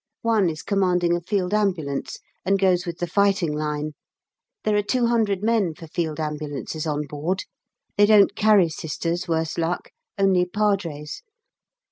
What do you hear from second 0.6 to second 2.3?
commanding a Field Ambulance